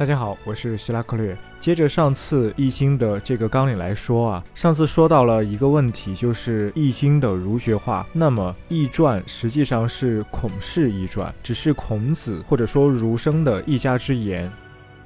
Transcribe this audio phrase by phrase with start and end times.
[0.00, 1.36] 大家好，我是希拉克略。
[1.58, 8.06] 接着上次《易经》的这个纲领来说啊，上次说到了一个问题，就是《易经》的儒学化。
[8.14, 14.50] 那么，《易传》实际上是孔氏《易传》，只是孔子或者说儒生的一家之言。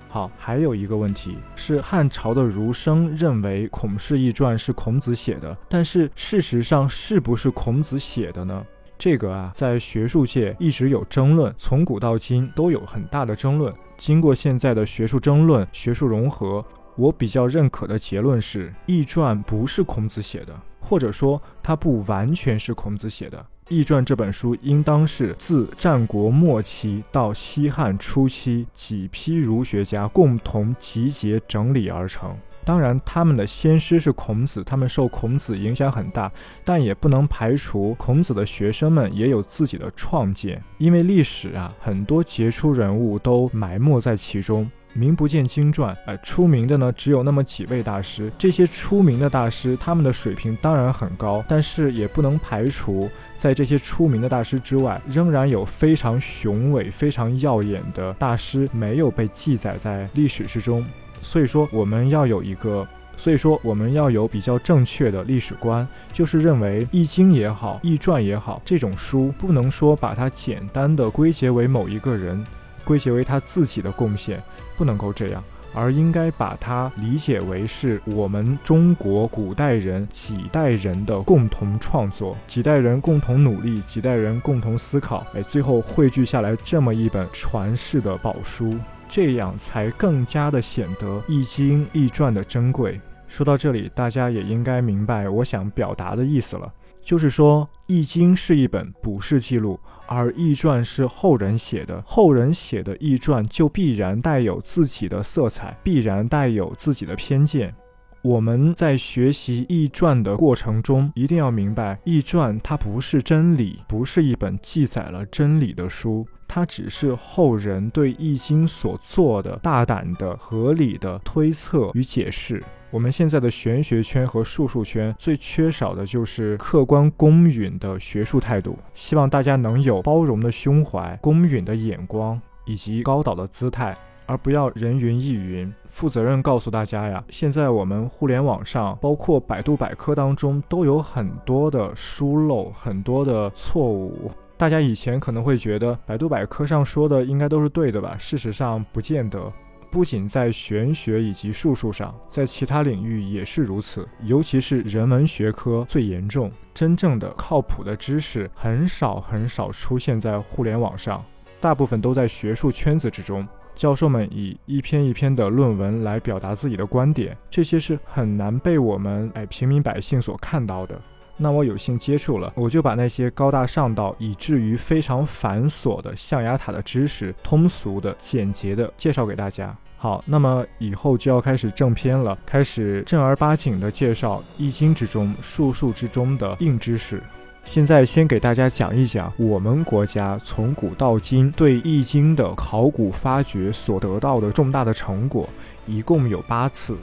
[0.09, 8.65] 好，还有一个问题是，汉朝的儒生认为《孔氏易传》是孔子写的，但是事实上是不是孔子写的呢？
[8.97, 13.75] 这个啊，在学术界一直有争论，从古到今都有很大的争论。
[13.97, 16.65] 经过现在的学术争论、学术融合，
[16.97, 23.39] 我比较认可的结论是，《易传》不是孔子写的，或者说它不完全是孔子写的。
[23.69, 32.37] 《易传》这本书应当是自战国末期到西汉初期几批儒学家共同集结整理而成。
[32.65, 36.33] 当然，他们的先师是孔子，他们受孔子影响很大，
[36.65, 40.63] 但也不能排除孔子的学生们也有自己的创建。
[40.79, 45.97] 因为历史啊，很多杰出人物都埋没在其中，名不见经传。
[46.07, 48.33] 呃，出名的呢，只有那么几位大师。
[48.39, 60.85] 这些出名的大师，他们的水平当然很高，但是也不能排除，在这些出名的大师之外，仍然有非常雄伟、非常耀眼的大师没有被记载在历史之中。
[61.25, 62.87] 所以说，我们要有一个，
[63.17, 72.45] 所以说我们要有比较正确的历史观，就是认为《易经》也好，《易传》也好，这种书不能说把它简单的归结为某一个人，
[72.85, 74.41] 归结为他自己的贡献，
[74.77, 88.77] 不能够这样，而应该把它理解为是我们中国古代人几代人的共同创作，几代人共同努力，几代人共同思考，哎，最后汇聚下来这么一本传世的宝书。
[89.09, 93.01] 这样才更加的显得《易经》《易传》的珍贵。
[93.27, 102.01] 说到这里，大家也应该明白我想表达的意思了，就是说，《易经》是一本卜筮记录，而《易传》是后人写的。
[102.07, 107.75] 后人写的《易传》就必然带有自己的色彩，必然带有自己的偏见。
[108.25, 116.27] 我们在学习《易传》的过程中，一定要明白，《易传》它不是真理，不是一本记载了真理的书。
[116.49, 122.65] 它只是后人对《易经》所做的大胆的、合理的推测与解释。
[122.91, 128.79] 我们现在的玄学圈和术数圈最缺少的就是客观公允的学术态度。
[128.95, 133.95] 希望大家能有包容的胸怀、公允的眼光以及高导的姿态，
[134.27, 135.73] 而不要人云亦云。
[135.89, 144.31] 负责任告诉大家呀，现在我们互联网上，包括百度百科当中，都有很多的疏漏，很多的错误。
[144.57, 148.17] 大家以前可能会觉得百度百科上说的应该都是对的吧？
[148.19, 149.53] 事实上不见得，
[149.91, 154.09] 不仅在玄学以及术数上，在其他领域也是如此。
[154.23, 161.25] 尤其是人文学科最严重，真正的靠谱的知识很少很少出现在互联网上，
[161.61, 163.47] 大部分都在学术圈子之中。
[163.75, 171.01] 教授们以一篇一篇的论文来表达自己的观点，这些是很难被我们哎平民百姓所看到的。
[171.37, 179.77] 那我有幸接触了，我就把那些高大上到以至于非常繁琐的象牙塔的知识，通俗的、简洁的介绍给大家。
[179.97, 187.21] 好，那么以后就要开始正片了，开始正儿八经的介绍《易经》之中、术数之中的硬知识。
[187.65, 195.49] 现在先给大家讲一讲我们国家从古到今对《易经》的考古发掘所得到的重大的成果，
[195.87, 196.97] 一共有八次。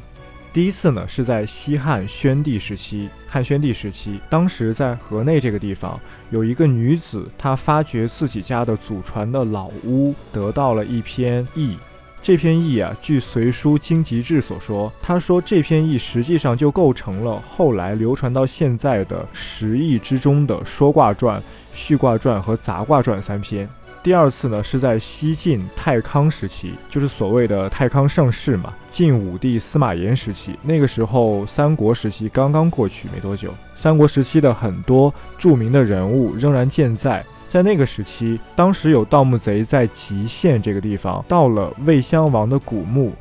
[0.53, 3.09] 第一次呢，是在西汉宣帝时期。
[3.27, 11.75] 汉宣帝时期，当时在河内这个地方，有一个女子，她发掘自己家的祖传的老屋，得到了一篇易。
[12.21, 21.41] 这篇易啊，据《隋书经籍志》所说，他说这篇易实际上就构成了后来流传到现在的十易之中的说卦传、
[21.73, 23.67] 序卦传和杂卦传三篇。
[24.03, 28.71] 第二次呢，是在西晋太康时期，就是所谓的太康盛世嘛。
[28.91, 37.25] 晋武帝司马炎时期，那个时候三国时期刚刚过去没多久，三国时期的很多著名的人物仍然健在。
[37.51, 43.11] 在那个时期，当时有盗墓贼在吉县这个地方盗了魏襄王的古墓，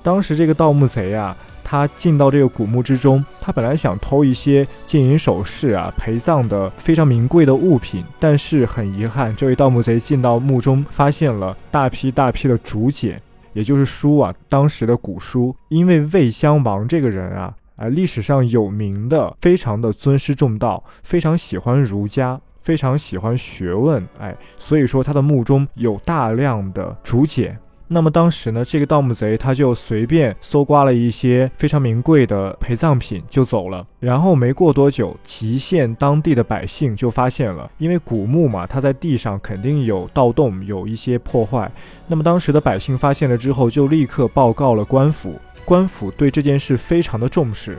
[0.00, 1.36] 当时这个盗墓贼啊。
[1.64, 13.20] 他进到这个古墓之中，他本来想偷一些金银首饰啊、陪葬的非常名贵的物品，但是很遗憾，这位盗墓贼进到墓中，发现了大批大批的竹简，
[13.54, 15.54] 也就是书啊，当时的古书。
[15.68, 22.40] 因为魏襄王这个人啊，啊，历史上有名的，非常的尊师重道，非常喜欢儒家，
[22.70, 27.58] 非常喜欢学问，哎，所以说他的墓中有大量的竹简。
[27.88, 33.84] 那么当时呢，这个盗墓贼他就随便搜刮了一些非常名贵的陪葬品就走了。
[33.98, 41.68] 然后没过多久，吉县当地的百姓就发现了，因为古墓嘛，它在地上肯定有盗洞，有一些破坏。
[42.06, 45.34] 那么当时的百姓发现了之后，就立刻报告了官府。
[45.64, 47.76] 官府对这件事非常的重视。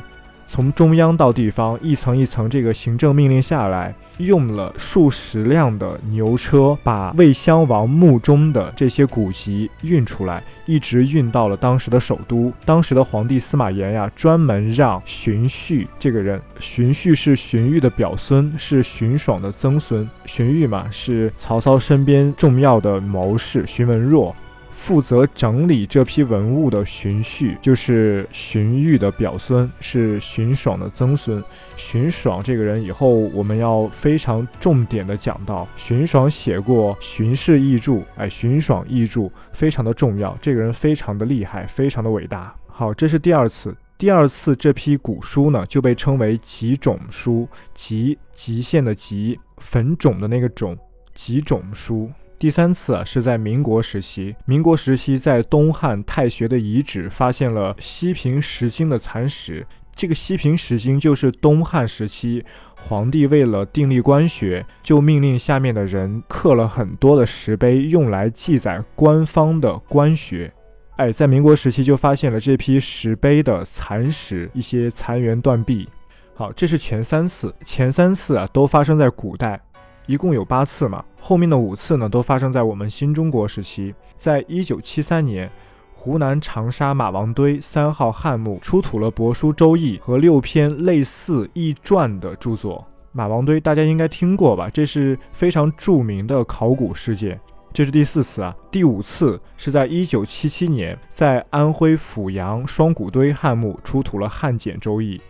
[0.52, 12.52] 从中央到地方，一层一层这个行政命令下来，用了数十辆的牛车，把魏襄王墓中的这些古籍运出来，一直运到了当时的首都。
[12.66, 20.06] 当时的皇帝司马炎呀，专门让荀彧这个人，荀彧是荀彧的表孙，是荀爽的曾孙。
[20.26, 24.36] 荀彧嘛，是曹操身边重要的谋士荀文若。
[24.72, 31.44] 负责整理这批文物的荀彧，就是荀彧的表孙，是荀爽的曾孙。
[31.78, 35.68] 荀爽这个人，以后我们要非常重点的讲到。
[35.76, 39.22] 荀爽写过《荀氏译著》，哎，《荀爽译著》
[39.54, 42.56] 非常的重要，这个人非常的厉害，非常的伟大。
[42.68, 50.76] 好，这是第二次，第二次这批古书呢就被称为集种书，集极限的集，坟种的那个种，
[51.14, 52.10] 集种书。
[52.42, 54.36] 第三次啊，是在民国时期。
[54.46, 59.64] 民国时期，在东汉太学的遗址发现了西平石经的残石。
[59.96, 62.44] 这个西平石经就是东汉时期
[62.76, 70.52] 皇帝为了订立官学，就命令下面的人刻了很多的石碑，用来记载官方的官学。
[70.96, 75.88] 哎，在民国时期就发现了这批石碑的残石，一些残垣断壁。
[76.34, 79.62] 好，这是前三次，前三次啊，都发生在古代。
[80.06, 83.94] 一共有八次嘛，后面的五次呢都发生在我们新中国时期。
[84.18, 85.50] 在一九七三年，
[85.94, 92.86] 湖南长沙马王堆三号汉墓出土了《帛书周易》和六篇类似易传的著作。
[93.12, 94.70] 马王堆大家应该听过吧？
[94.70, 97.40] 这是非常著名的考古事件。
[97.74, 105.22] 这是第四次啊，第五次是在一九七七年，在安徽阜阳双谷堆汉墓出土了汉简周易。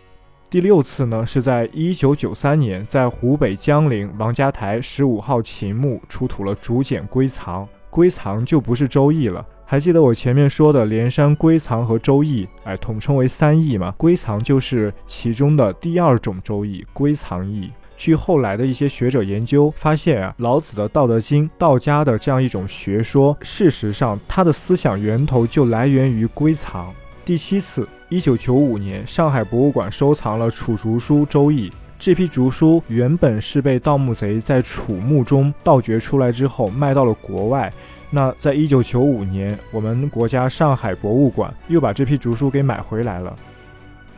[0.52, 9.42] 第六次呢，是在一九九三年，在湖北江陵王家台十五号秦墓出土了竹简归藏，归藏就不是周易了。
[9.64, 13.94] 还记得我前面说的连山归藏和周易，哎，统称为三易吗？
[13.96, 17.70] 归藏就是其中的第二种周易，归藏易。
[17.96, 26.92] 据后来的一些学者研究发现啊，老子的《道德经》，道家的这样一种学说，事实上它的思想源头就来源于归藏。
[27.24, 27.88] 第七次。
[28.12, 31.70] 一九九五年，上海博物馆收藏了楚竹书《周易》。
[31.98, 37.72] 这批竹书原本是被盗墓贼在楚墓中盗掘出来之后卖到了国外。
[38.10, 43.34] 那在一九九五年，我们国家上海博物馆又把这批竹书给买回来了。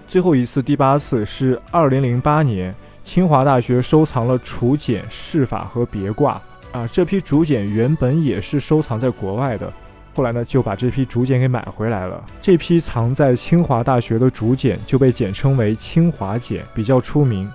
[0.09, 2.75] 最后一次，第八次是二零零八年，
[3.05, 6.43] 清华大学收藏了楚简释法和别卦。
[6.73, 9.73] 啊，这批竹简原本也是收藏在国外的。
[10.15, 12.25] 后来呢，就把这批竹简给买回来了。
[12.41, 17.51] 这批藏在清华大学的竹简就被简称为清华简，比较出名。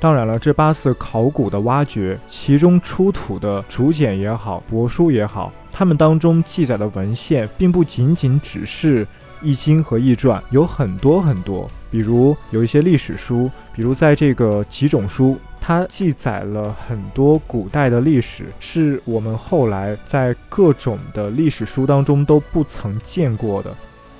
[0.00, 9.04] 当然了，这八次考古的挖掘，其中出土的竹简也好，帛书也好，它们当中记载的文献，并不仅仅只是
[9.44, 11.70] 《易经》和《易传》，有很多很多。
[11.90, 15.36] 比如有一些历史书，比如在这个几种书。
[15.66, 23.74] 它记载了很多古代的历史，是我们后来在各种的历史书当中都不曾见过的。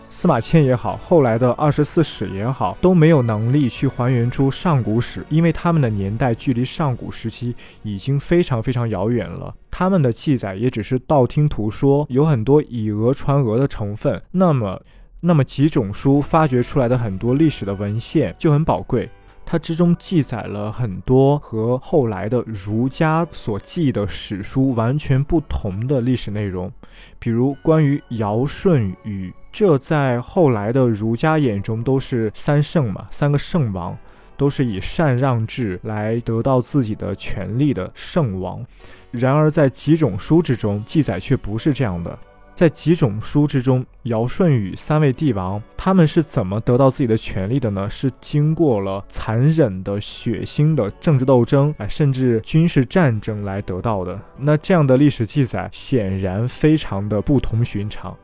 [0.09, 9.55] 司马迁也好，后来的二十四史也好，都没有能力去还原出上古史，因为他们的年代距离上古时期已经非常非常遥远了。
[9.71, 14.23] 他们的记载也只是道听途说，有很多以讹传讹的成分。
[14.31, 14.81] 那么，
[15.27, 19.09] 那么几种书发掘出来的很多历史的文献就很宝贵。
[19.47, 26.71] 它之中记载了很多和后来的儒家所记的史书完全不同的历史内容，
[27.19, 33.97] 比如关于尧舜禹，这在后来的儒家眼中都是三圣嘛，三个圣王，
[34.37, 38.63] 都是以禅让制来得到自己的权利的圣王。
[39.11, 42.19] 然而在几种书之中记载却不是这样的。
[42.55, 47.91] 在几种书之中，尧舜禹三位帝王，他们是怎么得到自己的权利的呢？
[47.91, 54.21] 是经过了残忍的、血腥的政治斗争，哎，甚至军事战争来得到的。
[54.39, 58.17] 那这样的历史记载，显然非常的不同寻常。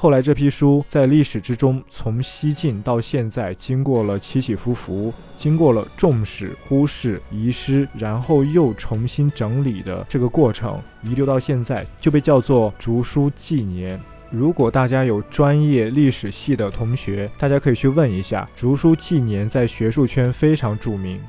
[0.00, 13.98] 后来这批书在历史之中，从西晋到现在，经过了起起伏伏，经过了重视、忽视、遗失，然后又重新整理的这个过程，遗留到现在，就被叫做《竹书纪年》。
[14.30, 21.20] 如果大家有专业历史系的同学，大家可以去问一下，《竹书纪年》在学术圈非常著名。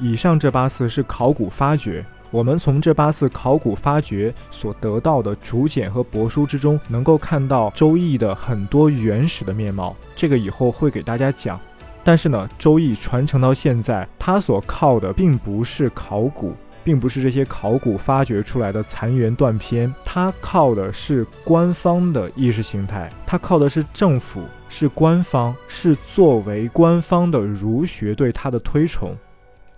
[0.00, 2.04] 以上这八次是考古发掘。
[2.30, 9.96] 我们从这八次考古发掘所得到的竹简和帛书之中，能够看到《周易》的很多原始的面貌。
[10.14, 11.58] 这个以后会给大家讲。
[12.04, 29.16] 但是呢，《周易》传承到现在，它所靠的并不是考古，并不是这些考古发掘出来的残垣断片，它靠的是官方的意识形态，它靠的是政府，是官方，是作为官方的儒学对它的推崇。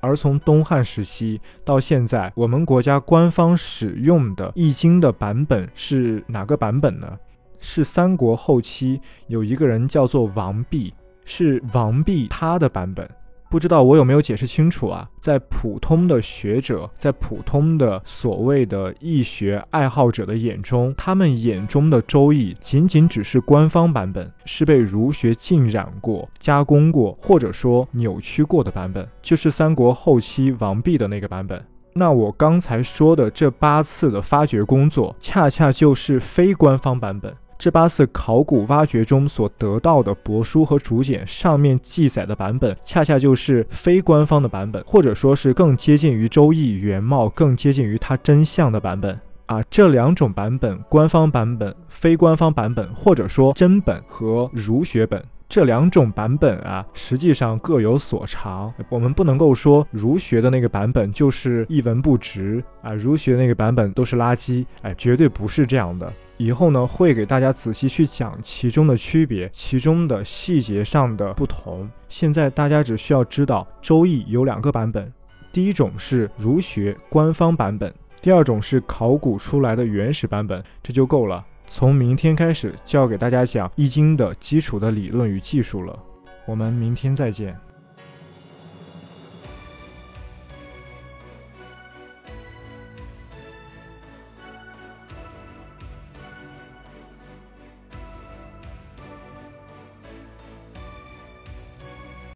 [0.02, 7.16] 而从东汉时期到现在，我们国家官方使用的《易经》的版本是哪个版本呢？
[7.60, 10.92] 是三国后期有一个人叫做王弼，
[11.24, 13.08] 是王弼他的版本。
[13.52, 15.06] 不知道我有没有解释清楚啊？
[15.20, 31.62] 在普通的学者，在普通的所谓的易学爱好者的眼中，他们眼中的《周易》仅仅只是官方版本，是被儒学浸染过、加工过，或者说扭曲过的版本，就是三国后期王弼的那个版本。
[31.92, 37.30] 那我刚才说的这八次的发掘工作，恰恰就是非官方版本。
[37.62, 49.16] 这八次考古挖掘中所得到的帛书和竹简上面记载的版本，恰恰就是非官方的版本，或者说是更接近于《周易》原貌、更接近于它真相的版本
[49.46, 49.62] 啊。
[49.70, 55.24] 这两种版本，官方版本、非官方版本，或者说真本和儒学本。
[55.52, 58.72] 这两种版本啊，实际上各有所长。
[58.88, 66.10] 我们不能够说儒学的那个版本就是一文不值啊，儒学那个版本都是垃圾，哎，绝对不是这样的。
[66.38, 71.86] 以后呢，会给大家仔细去讲其中的区别，其中的细节上的不同。
[72.08, 75.12] 现在大家只需要知道，《周易》有两个版本，
[75.52, 77.92] 第一种是儒学官方版本，
[78.22, 81.44] 第二种是考古出来的原始版本，这就够了。
[81.74, 85.98] 从明天开始就要给大家讲《易经》的基础的理论与技术了，
[86.44, 87.58] 我们明天再见。